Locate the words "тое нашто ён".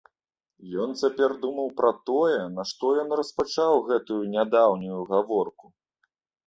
2.11-3.17